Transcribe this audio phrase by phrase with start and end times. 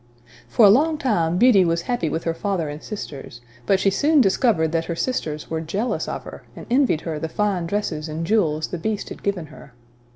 [0.49, 4.19] For a long time Beauty was happy with her father and sisters; but she soon
[4.19, 8.25] discovered that her sisters were jealous of her, and envied her the fine dresses and
[8.25, 9.73] jewels the Beast had given her.